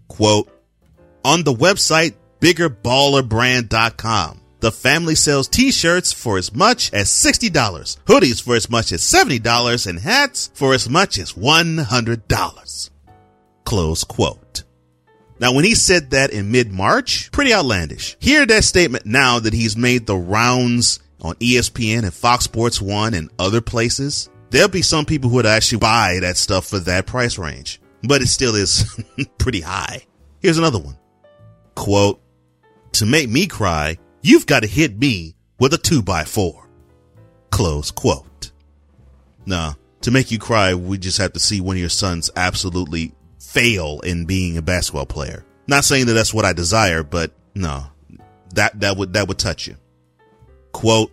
Quote, 0.07 0.49
on 1.23 1.43
the 1.43 1.53
website 1.53 2.15
biggerballerbrand.com, 2.39 4.41
the 4.63 4.71
family 4.71 5.13
sells 5.13 5.49
t-shirts 5.49 6.13
for 6.13 6.37
as 6.37 6.55
much 6.55 6.93
as 6.93 7.09
$60, 7.09 7.51
hoodies 8.05 8.41
for 8.41 8.55
as 8.55 8.69
much 8.69 8.93
as 8.93 9.01
$70, 9.01 9.87
and 9.87 9.99
hats 9.99 10.51
for 10.53 10.73
as 10.73 10.89
much 10.89 11.17
as 11.17 11.33
$100. 11.33 12.89
Close 13.65 14.03
quote. 14.05 14.63
Now, 15.37 15.51
when 15.51 15.65
he 15.65 15.75
said 15.75 16.11
that 16.11 16.29
in 16.29 16.49
mid-March, 16.49 17.29
pretty 17.33 17.53
outlandish. 17.53 18.15
Hear 18.21 18.45
that 18.45 18.63
statement 18.63 19.05
now 19.05 19.37
that 19.39 19.53
he's 19.53 19.75
made 19.75 20.05
the 20.05 20.15
rounds 20.15 21.01
on 21.21 21.35
ESPN 21.35 22.03
and 22.03 22.13
Fox 22.13 22.45
Sports 22.45 22.81
One 22.81 23.13
and 23.13 23.29
other 23.37 23.59
places. 23.59 24.29
There'll 24.49 24.69
be 24.69 24.81
some 24.81 25.03
people 25.03 25.29
who 25.29 25.35
would 25.35 25.45
actually 25.45 25.79
buy 25.79 26.19
that 26.21 26.37
stuff 26.37 26.67
for 26.67 26.79
that 26.79 27.05
price 27.05 27.37
range, 27.37 27.81
but 28.01 28.21
it 28.21 28.27
still 28.27 28.55
is 28.55 28.97
pretty 29.37 29.59
high. 29.59 30.03
Here's 30.39 30.57
another 30.57 30.79
one. 30.79 30.97
Quote, 31.75 32.21
to 32.93 33.05
make 33.05 33.29
me 33.29 33.45
cry, 33.45 33.97
you've 34.23 34.47
got 34.47 34.61
to 34.61 34.67
hit 34.67 34.97
me 34.97 35.35
with 35.59 35.73
a 35.73 35.77
two 35.77 36.01
by 36.01 36.23
four. 36.23 36.67
Close 37.51 37.91
quote. 37.91 38.51
Nah, 39.45 39.73
to 40.01 40.11
make 40.11 40.31
you 40.31 40.39
cry, 40.39 40.73
we 40.73 40.97
just 40.97 41.19
have 41.19 41.33
to 41.33 41.39
see 41.39 41.61
one 41.61 41.75
of 41.75 41.79
your 41.79 41.89
sons 41.89 42.31
absolutely 42.35 43.13
fail 43.39 43.99
in 43.99 44.25
being 44.25 44.57
a 44.57 44.61
basketball 44.61 45.05
player. 45.05 45.45
Not 45.67 45.83
saying 45.83 46.07
that 46.07 46.13
that's 46.13 46.33
what 46.33 46.45
I 46.45 46.53
desire, 46.53 47.03
but 47.03 47.31
no, 47.53 47.85
that, 48.55 48.79
that 48.79 48.97
would, 48.97 49.13
that 49.13 49.27
would 49.27 49.37
touch 49.37 49.67
you. 49.67 49.75
Quote, 50.71 51.11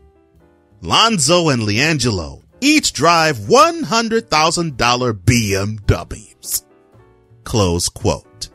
Lonzo 0.80 1.50
and 1.50 1.62
LiAngelo 1.62 2.42
each 2.60 2.92
drive 2.92 3.36
$100,000 3.38 5.12
BMWs. 5.24 6.64
Close 7.44 7.88
quote. 7.88 8.48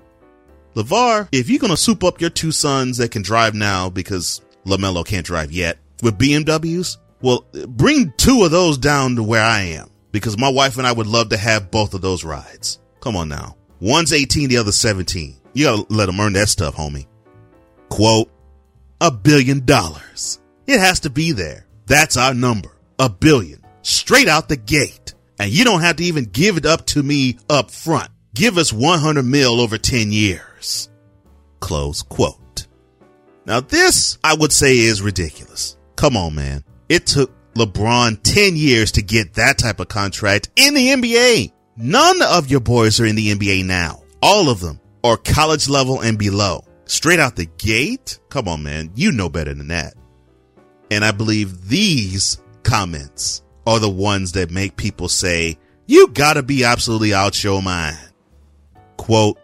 LeVar, 0.75 1.29
if 1.31 1.50
you're 1.50 1.59
going 1.59 1.71
to 1.71 1.77
soup 1.77 2.03
up 2.03 2.19
your 2.19 2.29
two 2.29 2.51
sons 2.51 2.97
that 2.97 3.12
can 3.12 3.21
drive 3.21 3.53
now 3.53 3.89
because 3.89 4.41
LaMelo 4.65 5.05
can't 5.05 5.25
drive 5.25 5.51
yet 5.51 5.77
with 6.01 6.17
BMWs, 6.17 6.98
well, 7.22 7.45
bring 7.67 8.13
two 8.17 8.43
of 8.43 8.51
those 8.51 8.77
down 8.77 9.15
to 9.15 9.24
where 9.24 9.43
I 9.43 9.62
am 9.62 9.89
because 10.12 10.38
my 10.38 10.50
wife 10.50 10.77
and 10.77 10.86
I 10.86 10.91
would 10.91 11.07
love 11.07 11.29
to 11.29 11.38
have 11.38 11.72
both 11.72 11.93
of 11.93 12.01
those 12.01 12.24
rides. 12.24 12.79
Come 13.00 13.15
on 13.15 13.29
now. 13.29 13.55
One's 13.79 14.13
18, 14.13 14.50
the 14.50 14.57
other's 14.57 14.75
17. 14.75 15.36
You 15.53 15.65
gotta 15.65 15.86
let 15.89 16.07
them 16.07 16.19
earn 16.19 16.34
that 16.34 16.50
stuff, 16.50 16.75
homie. 16.75 17.07
Quote, 17.89 18.31
a 19.01 19.12
billion 19.12 19.65
dollars. 19.65 20.39
It 20.67 20.79
has 20.79 21.01
to 21.01 21.10
be 21.10 21.31
there. 21.31 21.65
That's 21.86 22.17
our 22.17 22.34
number. 22.34 22.72
A 22.98 23.10
billion. 23.10 23.63
Straight 23.81 24.27
out 24.27 24.50
the 24.50 24.57
gate. 24.57 25.13
And 25.39 25.51
you 25.51 25.63
don't 25.65 25.81
have 25.81 25.98
to 25.98 26.03
even 26.03 26.25
give 26.25 26.57
it 26.57 26.65
up 26.65 26.86
to 26.88 27.03
me 27.03 27.38
up 27.50 27.69
front. 27.72 28.10
Give 28.34 28.57
us 28.57 28.74
100 28.74 29.24
mil 29.24 29.60
over 29.60 29.77
10 29.77 30.12
years. 30.12 30.89
Close 31.60 32.01
quote. 32.01 32.39
Now 33.45 33.59
this, 33.59 34.17
I 34.23 34.35
would 34.35 34.51
say 34.51 34.77
is 34.77 35.01
ridiculous. 35.01 35.77
Come 35.95 36.17
on, 36.17 36.35
man. 36.35 36.63
It 36.89 37.05
took 37.05 37.31
LeBron 37.53 38.19
10 38.23 38.55
years 38.55 38.91
to 38.93 39.01
get 39.01 39.35
that 39.35 39.57
type 39.57 39.79
of 39.79 39.87
contract 39.87 40.49
in 40.55 40.73
the 40.73 40.89
NBA. 40.89 41.51
None 41.77 42.21
of 42.21 42.49
your 42.49 42.59
boys 42.59 42.99
are 42.99 43.05
in 43.05 43.15
the 43.15 43.33
NBA 43.33 43.65
now. 43.65 44.01
All 44.21 44.49
of 44.49 44.59
them 44.59 44.79
are 45.03 45.17
college 45.17 45.69
level 45.69 46.01
and 46.01 46.17
below. 46.17 46.65
Straight 46.85 47.19
out 47.19 47.35
the 47.35 47.45
gate? 47.57 48.19
Come 48.29 48.47
on, 48.47 48.63
man. 48.63 48.91
You 48.95 49.11
know 49.11 49.29
better 49.29 49.53
than 49.53 49.67
that. 49.69 49.93
And 50.91 51.03
I 51.05 51.11
believe 51.11 51.67
these 51.67 52.39
comments 52.63 53.43
are 53.67 53.79
the 53.79 53.89
ones 53.89 54.33
that 54.33 54.51
make 54.51 54.75
people 54.75 55.07
say, 55.07 55.57
you 55.87 56.07
gotta 56.09 56.43
be 56.43 56.63
absolutely 56.63 57.13
out 57.13 57.43
your 57.43 57.61
mind. 57.61 57.97
Quote, 58.97 59.39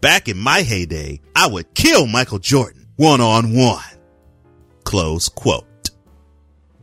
back 0.00 0.28
in 0.28 0.36
my 0.36 0.62
heyday, 0.62 1.20
I 1.34 1.46
would 1.46 1.74
kill 1.74 2.06
Michael 2.06 2.38
Jordan 2.38 2.83
one 2.96 3.20
on 3.20 3.54
one. 3.54 3.82
Close 4.84 5.28
quote. 5.28 5.64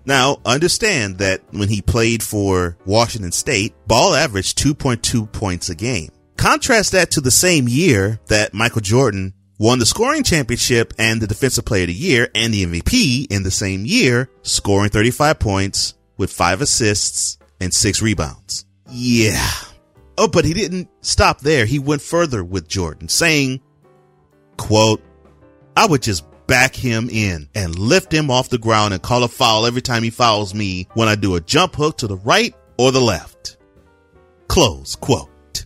Now, 0.05 0.41
understand 0.45 1.19
that 1.19 1.41
when 1.51 1.69
he 1.69 1.81
played 1.81 2.23
for 2.23 2.77
Washington 2.85 3.31
State, 3.31 3.73
ball 3.87 4.15
averaged 4.15 4.57
2.2 4.57 5.31
points 5.31 5.69
a 5.69 5.75
game. 5.75 6.09
Contrast 6.37 6.93
that 6.93 7.11
to 7.11 7.21
the 7.21 7.29
same 7.31 7.67
year 7.67 8.19
that 8.27 8.53
Michael 8.53 8.81
Jordan 8.81 9.33
won 9.59 9.77
the 9.77 9.85
scoring 9.85 10.23
championship 10.23 10.91
and 10.97 11.21
the 11.21 11.27
defensive 11.27 11.65
player 11.65 11.83
of 11.83 11.89
the 11.89 11.93
year 11.93 12.29
and 12.33 12.51
the 12.51 12.65
MVP 12.65 13.31
in 13.31 13.43
the 13.43 13.51
same 13.51 13.85
year, 13.85 14.27
scoring 14.41 14.89
35 14.89 15.37
points 15.37 15.93
with 16.17 16.33
five 16.33 16.61
assists 16.61 17.37
and 17.59 17.71
six 17.71 18.01
rebounds. 18.01 18.65
Yeah. 18.89 19.51
Oh, 20.17 20.27
but 20.27 20.45
he 20.45 20.55
didn't 20.55 20.89
stop 21.01 21.41
there. 21.41 21.65
He 21.65 21.77
went 21.77 22.01
further 22.01 22.43
with 22.43 22.67
Jordan 22.67 23.07
saying, 23.07 23.61
quote, 24.57 25.03
I 25.75 25.85
would 25.85 26.01
just 26.01 26.25
back 26.47 26.75
him 26.75 27.09
in 27.09 27.47
and 27.55 27.77
lift 27.77 28.13
him 28.13 28.29
off 28.29 28.49
the 28.49 28.57
ground 28.57 28.93
and 28.93 29.01
call 29.01 29.23
a 29.23 29.27
foul 29.27 29.65
every 29.65 29.81
time 29.81 30.03
he 30.03 30.09
fouls 30.09 30.53
me 30.53 30.87
when 30.93 31.07
I 31.07 31.15
do 31.15 31.35
a 31.35 31.41
jump 31.41 31.75
hook 31.75 31.97
to 31.99 32.07
the 32.07 32.17
right 32.17 32.53
or 32.77 32.91
the 32.91 32.99
left. 32.99 33.57
Close 34.47 34.95
quote. 34.95 35.65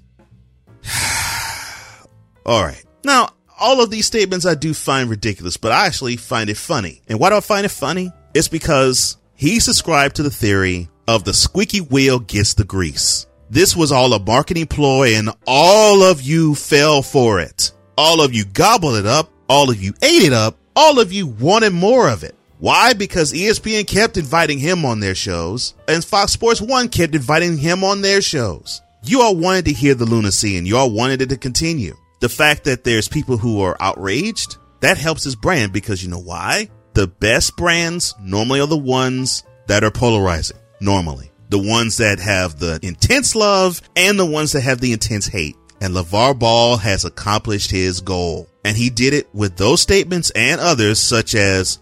All 2.46 2.64
right. 2.64 2.84
Now, 3.04 3.30
all 3.60 3.82
of 3.82 3.90
these 3.90 4.06
statements 4.06 4.46
I 4.46 4.56
do 4.56 4.74
find 4.74 5.10
ridiculous, 5.10 5.58
but 5.58 5.72
I 5.72 5.88
actually 5.88 6.18
find 6.18 6.50
it 6.50 6.58
funny. 6.58 7.02
And 7.08 7.20
why 7.20 7.30
do 7.30 7.38
I 7.38 7.40
find 7.40 7.66
it 7.66 7.70
funny? 7.70 8.12
It's 8.34 8.48
because 8.48 9.18
he 9.34 9.60
subscribed 9.60 10.18
to 10.18 10.24
the 10.24 10.30
theory 10.30 10.90
of 11.08 11.24
the 11.24 11.34
squeaky 11.34 11.82
wheel 11.82 12.20
gets 12.20 12.54
the 12.54 12.64
grease. 12.64 13.28
This 13.50 13.76
was 13.76 13.92
all 13.92 14.14
a 14.14 14.20
marketing 14.20 14.68
ploy 14.68 15.16
and 15.16 15.30
all 15.48 16.04
of 16.04 16.22
you 16.22 16.56
fell 16.56 17.02
for 17.02 17.40
it. 17.40 17.72
All 17.98 18.22
of 18.22 18.34
you 18.34 18.44
gobbled 18.46 18.98
it 18.98 19.06
up. 19.06 19.32
All 19.48 19.70
of 19.70 19.82
you 19.82 19.94
ate 20.02 20.24
it 20.24 20.34
up. 20.34 20.58
All 20.76 21.00
of 21.00 21.14
you 21.14 21.28
wanted 21.28 21.74
more 21.74 22.10
of 22.10 22.24
it. 22.24 22.36
Why? 22.60 22.94
Because 22.94 23.34
ESPN 23.34 23.88
kept 23.88 24.18
inviting 24.18 24.60
him 24.60 24.86
on 24.86 25.00
their 25.00 25.16
shows 25.16 25.74
and 25.88 26.04
Fox 26.04 26.32
Sports 26.32 26.62
1 26.62 26.90
kept 26.90 27.16
inviting 27.16 27.58
him 27.58 27.84
on 27.84 28.02
their 28.02 28.22
shows. 28.22 28.82
You 29.04 29.22
all 29.22 29.36
wanted 29.36 29.66
to 29.66 29.74
hear 29.74 29.94
the 29.94 30.06
lunacy 30.06 30.58
and 30.58 30.68
you 30.68 30.78
all 30.78 30.92
wanted 30.92 31.22
it 31.22 31.30
to 31.30 31.38
continue 31.38 31.96
the 32.26 32.30
fact 32.30 32.64
that 32.64 32.84
there's 32.84 33.08
people 33.08 33.38
who 33.38 33.62
are 33.62 33.78
outraged, 33.80 34.58
that 34.80 34.98
helps 34.98 35.24
his 35.24 35.36
brand 35.36 35.74
because 35.74 36.04
you 36.04 36.10
know 36.10 36.20
why? 36.20 36.70
The 36.94 37.08
best 37.08 37.56
brands 37.58 38.16
normally 38.20 38.62
are 38.62 38.68
the 38.68 38.78
ones 38.78 39.44
that 39.68 39.84
are 39.84 39.92
polarizing, 39.92 40.58
normally. 40.80 41.32
The 41.50 41.60
ones 41.60 41.98
that 41.98 42.20
have 42.20 42.58
the 42.58 42.80
intense 42.82 43.36
love 43.36 43.82
and 43.96 44.18
the 44.18 44.26
ones 44.26 44.54
that 44.54 44.62
have 44.62 44.82
the 44.82 44.94
intense 44.94 45.28
hate. 45.28 45.56
And 45.82 45.94
LeVar 45.94 46.40
Ball 46.40 46.78
has 46.78 47.06
accomplished 47.06 47.70
his 47.70 48.02
goal. 48.02 48.50
And 48.66 48.76
he 48.76 48.90
did 48.90 49.14
it 49.14 49.30
with 49.34 49.56
those 49.56 49.80
statements 49.80 50.32
and 50.32 50.60
others 50.60 51.00
such 51.00 51.36
as, 51.36 51.80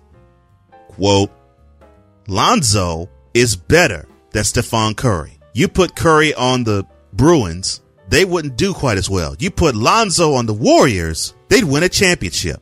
quote, 0.89 1.31
Lonzo 2.27 3.09
is 3.33 3.55
better 3.55 4.05
than 4.31 4.43
Stephen 4.43 4.93
Curry. 4.93 5.39
You 5.53 5.67
put 5.67 5.95
Curry 5.95 6.33
on 6.35 6.63
the 6.63 6.85
Bruins 7.13 7.81
they 8.13 8.25
wouldn't 8.25 8.57
do 8.57 8.73
quite 8.73 8.97
as 8.97 9.09
well. 9.09 9.35
You 9.39 9.49
put 9.49 9.75
Lonzo 9.75 10.35
on 10.35 10.45
the 10.45 10.53
Warriors, 10.53 11.33
they'd 11.47 11.63
win 11.63 11.83
a 11.83 11.89
championship. 11.89 12.61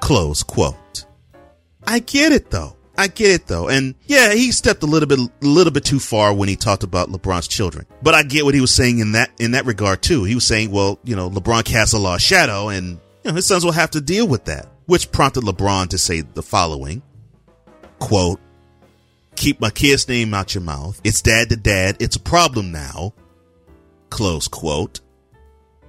Close 0.00 0.42
quote. 0.42 1.06
I 1.86 2.00
get 2.00 2.32
it 2.32 2.50
though. 2.50 2.76
I 2.96 3.06
get 3.06 3.30
it 3.30 3.46
though. 3.46 3.68
And 3.68 3.94
yeah, 4.06 4.34
he 4.34 4.50
stepped 4.50 4.82
a 4.82 4.86
little 4.86 5.08
bit, 5.08 5.20
a 5.20 5.30
little 5.46 5.72
bit 5.72 5.84
too 5.84 6.00
far 6.00 6.34
when 6.34 6.48
he 6.48 6.56
talked 6.56 6.82
about 6.82 7.08
LeBron's 7.08 7.46
children. 7.46 7.86
But 8.02 8.14
I 8.14 8.24
get 8.24 8.44
what 8.44 8.54
he 8.54 8.60
was 8.60 8.72
saying 8.72 8.98
in 8.98 9.12
that, 9.12 9.30
in 9.38 9.52
that 9.52 9.66
regard 9.66 10.02
too. 10.02 10.24
He 10.24 10.34
was 10.34 10.44
saying, 10.44 10.72
well, 10.72 10.98
you 11.04 11.14
know, 11.14 11.30
LeBron 11.30 11.64
casts 11.64 11.94
a 11.94 11.98
lost 11.98 12.24
shadow 12.24 12.68
and 12.68 12.98
know, 13.28 13.34
his 13.34 13.46
sons 13.46 13.64
will 13.64 13.72
have 13.72 13.90
to 13.92 14.00
deal 14.00 14.26
with 14.26 14.44
that, 14.46 14.68
which 14.86 15.12
prompted 15.12 15.44
LeBron 15.44 15.88
to 15.90 15.98
say 15.98 16.20
the 16.20 16.42
following 16.42 17.02
quote, 17.98 18.40
keep 19.36 19.60
my 19.60 19.70
kid's 19.70 20.08
name 20.08 20.34
out 20.34 20.54
your 20.54 20.62
mouth. 20.62 21.00
It's 21.04 21.22
dad 21.22 21.48
to 21.50 21.56
dad. 21.56 21.96
It's 22.00 22.16
a 22.16 22.20
problem 22.20 22.72
now. 22.72 23.14
Close 24.10 24.48
quote. 24.48 25.00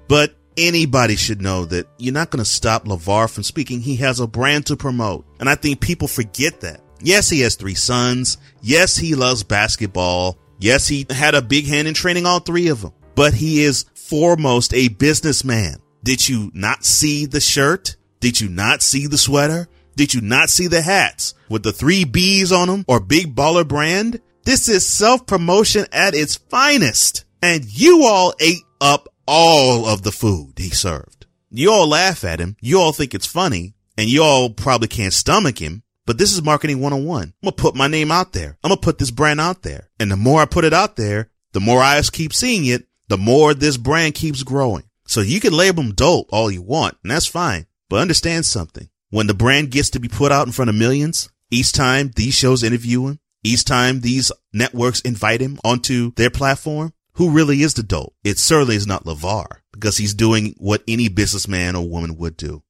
But 0.07 0.35
anybody 0.57 1.15
should 1.15 1.41
know 1.41 1.65
that 1.65 1.87
you're 1.97 2.13
not 2.13 2.31
going 2.31 2.43
to 2.43 2.49
stop 2.49 2.85
LeVar 2.85 3.29
from 3.29 3.43
speaking. 3.43 3.81
He 3.81 3.97
has 3.97 4.19
a 4.19 4.27
brand 4.27 4.65
to 4.67 4.75
promote. 4.75 5.25
And 5.39 5.49
I 5.49 5.55
think 5.55 5.81
people 5.81 6.07
forget 6.07 6.61
that. 6.61 6.81
Yes, 7.01 7.29
he 7.29 7.41
has 7.41 7.55
three 7.55 7.75
sons. 7.75 8.37
Yes, 8.61 8.97
he 8.97 9.15
loves 9.15 9.43
basketball. 9.43 10.37
Yes, 10.57 10.87
he 10.87 11.05
had 11.09 11.35
a 11.35 11.41
big 11.41 11.65
hand 11.65 11.87
in 11.87 11.93
training 11.93 12.25
all 12.25 12.39
three 12.39 12.67
of 12.67 12.81
them, 12.81 12.91
but 13.15 13.33
he 13.33 13.63
is 13.63 13.85
foremost 13.93 14.73
a 14.73 14.89
businessman. 14.89 15.77
Did 16.03 16.27
you 16.27 16.51
not 16.53 16.85
see 16.85 17.25
the 17.25 17.41
shirt? 17.41 17.95
Did 18.19 18.39
you 18.41 18.49
not 18.49 18.81
see 18.81 19.07
the 19.07 19.17
sweater? 19.17 19.67
Did 19.95 20.13
you 20.13 20.21
not 20.21 20.49
see 20.49 20.67
the 20.67 20.81
hats 20.81 21.33
with 21.49 21.63
the 21.63 21.73
three 21.73 22.05
B's 22.05 22.51
on 22.51 22.67
them 22.67 22.85
or 22.87 22.99
big 22.99 23.35
baller 23.35 23.67
brand? 23.67 24.21
This 24.43 24.69
is 24.69 24.87
self 24.87 25.25
promotion 25.25 25.85
at 25.91 26.15
its 26.15 26.35
finest. 26.35 27.25
And 27.41 27.65
you 27.65 28.05
all 28.05 28.33
ate 28.39 28.63
up 28.81 29.09
all 29.25 29.85
of 29.85 30.03
the 30.03 30.11
food 30.11 30.53
he 30.57 30.69
served. 30.69 31.25
You 31.49 31.71
all 31.71 31.87
laugh 31.87 32.23
at 32.23 32.39
him. 32.39 32.57
You 32.61 32.79
all 32.79 32.91
think 32.91 33.13
it's 33.13 33.25
funny 33.25 33.73
and 33.97 34.09
you 34.09 34.23
all 34.23 34.49
probably 34.49 34.87
can't 34.87 35.13
stomach 35.13 35.59
him. 35.59 35.83
But 36.05 36.17
this 36.17 36.33
is 36.33 36.41
marketing 36.41 36.79
101. 36.81 37.21
I'm 37.21 37.33
going 37.43 37.55
to 37.55 37.61
put 37.61 37.75
my 37.75 37.87
name 37.87 38.11
out 38.11 38.33
there. 38.33 38.57
I'm 38.63 38.69
going 38.69 38.79
to 38.79 38.83
put 38.83 38.97
this 38.97 39.11
brand 39.11 39.39
out 39.39 39.61
there. 39.61 39.89
And 39.99 40.11
the 40.11 40.17
more 40.17 40.41
I 40.41 40.45
put 40.45 40.65
it 40.65 40.73
out 40.73 40.95
there, 40.95 41.29
the 41.51 41.59
more 41.59 41.81
eyes 41.81 42.09
keep 42.09 42.33
seeing 42.33 42.65
it, 42.65 42.87
the 43.09 43.17
more 43.17 43.53
this 43.53 43.77
brand 43.77 44.15
keeps 44.15 44.41
growing. 44.41 44.88
So 45.09 45.21
you 45.21 45.39
can 45.39 45.53
label 45.53 45.81
them 45.81 45.93
dope 45.95 46.29
all 46.31 46.51
you 46.51 46.61
want, 46.61 46.95
and 47.01 47.09
that's 47.09 47.25
fine. 47.25 47.65
But 47.89 47.99
understand 47.99 48.45
something. 48.45 48.89
When 49.09 49.25
the 49.25 49.33
brand 49.33 49.71
gets 49.71 49.89
to 49.91 49.99
be 49.99 50.07
put 50.07 50.31
out 50.31 50.45
in 50.45 50.53
front 50.53 50.69
of 50.69 50.75
millions, 50.75 51.29
each 51.49 51.71
time 51.71 52.11
these 52.15 52.35
shows 52.35 52.61
interview 52.61 53.07
him, 53.07 53.19
each 53.43 53.65
time 53.65 54.01
these 54.01 54.31
networks 54.53 55.01
invite 55.01 55.41
him 55.41 55.57
onto 55.63 56.11
their 56.13 56.29
platform, 56.29 56.93
who 57.13 57.31
really 57.31 57.63
is 57.63 57.73
the 57.73 57.81
dope? 57.81 58.13
It 58.23 58.37
certainly 58.37 58.75
is 58.75 58.85
not 58.85 59.05
LeVar 59.05 59.47
because 59.71 59.97
he's 59.97 60.13
doing 60.13 60.53
what 60.59 60.83
any 60.87 61.09
businessman 61.09 61.75
or 61.75 61.89
woman 61.89 62.15
would 62.17 62.37
do. 62.37 62.61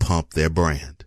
Pump 0.00 0.32
their 0.32 0.48
brand. 0.48 1.04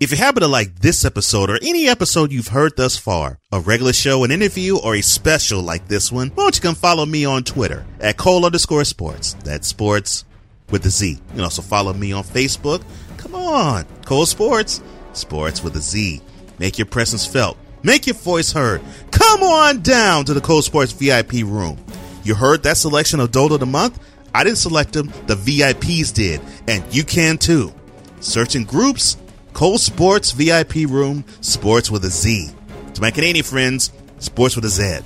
If 0.00 0.12
you 0.12 0.16
happen 0.16 0.42
to 0.42 0.48
like 0.48 0.78
this 0.78 1.04
episode 1.04 1.50
or 1.50 1.58
any 1.60 1.88
episode 1.88 2.30
you've 2.30 2.48
heard 2.48 2.76
thus 2.76 2.96
far, 2.96 3.38
a 3.50 3.58
regular 3.58 3.92
show, 3.92 4.22
an 4.22 4.30
interview, 4.30 4.78
or 4.78 4.94
a 4.94 5.02
special 5.02 5.60
like 5.60 5.88
this 5.88 6.12
one, 6.12 6.28
why 6.30 6.44
don't 6.44 6.54
you 6.54 6.62
come 6.62 6.76
follow 6.76 7.04
me 7.04 7.24
on 7.24 7.42
Twitter 7.42 7.84
at 7.98 8.16
Cole 8.16 8.46
underscore 8.46 8.84
sports. 8.84 9.34
That's 9.44 9.66
sports 9.66 10.24
with 10.70 10.86
a 10.86 10.90
Z. 10.90 11.10
You 11.10 11.18
can 11.30 11.40
also 11.40 11.62
follow 11.62 11.92
me 11.92 12.12
on 12.12 12.22
Facebook 12.22 12.82
Come 13.18 13.34
on. 13.34 13.84
Cole 14.06 14.24
Sportz. 14.24 14.80
Sports 15.12 15.62
with 15.62 15.76
a 15.76 15.80
Z. 15.80 16.22
Make 16.58 16.78
your 16.78 16.86
presence 16.86 17.26
felt. 17.26 17.58
Make 17.82 18.06
your 18.06 18.14
voice 18.14 18.52
heard. 18.52 18.80
Come 19.10 19.42
on 19.42 19.82
down 19.82 20.24
to 20.24 20.34
the 20.34 20.40
Cole 20.40 20.62
Sportz 20.62 20.94
VIP 20.94 21.44
room. 21.44 21.76
You 22.24 22.34
heard 22.34 22.62
that 22.62 22.78
selection 22.78 23.20
of 23.20 23.30
Dodo 23.30 23.54
of 23.54 23.60
the 23.60 23.66
Month? 23.66 24.00
I 24.34 24.44
didn't 24.44 24.58
select 24.58 24.92
them. 24.92 25.12
The 25.26 25.34
VIPs 25.34 26.14
did. 26.14 26.40
And 26.66 26.82
you 26.94 27.04
can 27.04 27.36
too. 27.38 27.72
Searching 28.20 28.64
groups, 28.64 29.16
Cole 29.58 29.78
Sportz 29.78 30.32
VIP 30.32 30.88
room, 30.88 31.24
sports 31.40 31.90
with 31.90 32.04
a 32.04 32.10
Z. 32.10 32.48
To 32.94 33.00
my 33.00 33.10
Canadian 33.10 33.44
friends, 33.44 33.90
sports 34.20 34.54
with 34.54 34.64
a 34.64 34.68
Z. 34.68 35.00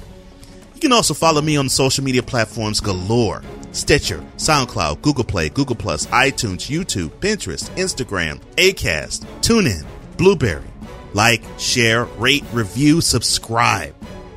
You 0.74 0.80
can 0.82 0.92
also 0.92 1.14
follow 1.14 1.40
me 1.40 1.56
on 1.56 1.70
social 1.70 2.04
media 2.04 2.22
platforms 2.22 2.78
galore. 2.78 3.42
Stitcher, 3.70 4.22
SoundCloud, 4.36 5.00
Google 5.00 5.24
Play, 5.24 5.48
Google 5.48 5.74
Plus, 5.74 6.04
iTunes, 6.08 6.68
YouTube, 6.68 7.08
Pinterest, 7.12 7.70
Instagram, 7.76 8.42
Acast, 8.56 9.24
TuneIn, 9.40 9.86
Blubrry. 10.18 10.62
Like, 11.14 11.42
share, 11.58 12.04
rate, 12.18 12.44
review, 12.52 13.00
subscribe. 13.00 13.94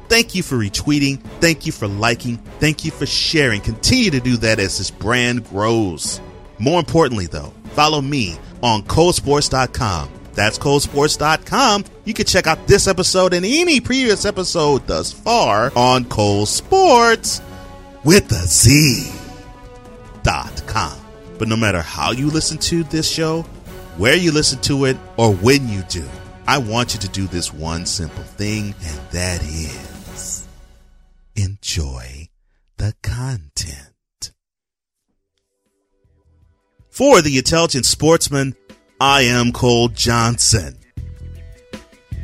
Thank 0.07 0.33
you 0.33 0.43
for 0.43 0.55
retweeting. 0.55 1.19
Thank 1.41 1.65
you 1.65 1.73
for 1.73 1.89
liking. 1.89 2.37
Thank 2.61 2.85
you 2.85 2.91
for 2.91 3.05
sharing. 3.05 3.59
Continue 3.59 4.11
to 4.11 4.21
do 4.21 4.37
that 4.37 4.59
as 4.59 4.77
this 4.77 4.91
brand 4.91 5.43
grows. 5.49 6.21
More 6.57 6.79
importantly, 6.79 7.25
though, 7.25 7.51
follow 7.71 8.01
me 8.01 8.37
on 8.65 8.81
colesportz.com 8.83 10.09
That's 10.33 10.59
colesportz.com. 10.59 11.85
You 12.03 12.13
can 12.13 12.25
check 12.25 12.45
out 12.47 12.67
this 12.67 12.87
episode 12.87 13.33
and 13.33 13.45
any 13.45 13.79
previous 13.79 14.25
episode 14.25 14.85
thus 14.85 15.13
far 15.13 15.71
on 15.75 16.05
Cole 16.05 16.45
Sportz 16.45 17.41
with 18.03 18.29
a 18.31 18.45
Z 18.45 19.11
dot 20.23 20.61
com. 20.67 20.99
But 21.39 21.47
no 21.47 21.55
matter 21.55 21.81
how 21.81 22.11
you 22.11 22.29
listen 22.29 22.57
to 22.69 22.83
this 22.83 23.09
show, 23.09 23.43
where 23.97 24.15
you 24.15 24.31
listen 24.31 24.59
to 24.63 24.85
it, 24.85 24.97
or 25.17 25.33
when 25.33 25.67
you 25.69 25.81
do, 25.83 26.05
I 26.47 26.57
want 26.57 26.93
you 26.93 26.99
to 26.99 27.07
do 27.09 27.27
this 27.27 27.53
one 27.53 27.85
simple 27.85 28.23
thing, 28.23 28.75
and 28.83 28.99
that 29.11 29.41
is 29.41 30.47
enjoy 31.35 32.29
the 32.77 32.93
content. 33.01 33.94
For 36.95 37.21
the 37.21 37.37
intelligent 37.37 37.85
sportsman, 37.85 38.55
I 39.01 39.23
am 39.23 39.51
Cole 39.51 39.89
Johnson. 39.89 40.77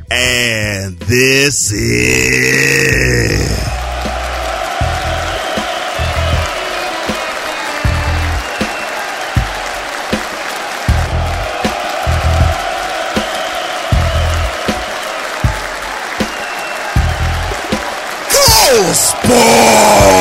And 0.09 0.97
this 0.97 1.73
is. 1.73 3.51
Sports! 18.93 20.20